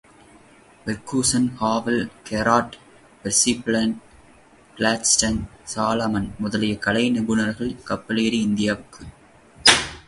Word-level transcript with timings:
Ferguson, 0.85 1.45
Havell, 1.59 2.09
Garrett, 2.29 2.75
Percy Brown, 3.23 3.93
Gladstone, 4.77 5.39
Solomon 5.75 6.29
முதலிய 6.39 6.75
கலை 6.77 7.05
நிபுணர்கள் 7.11 7.73
கப்பலேறி 7.89 8.39
இந்தியாவிற்கு 8.47 9.01
வந்திருக்கிறார்கள். 9.01 9.97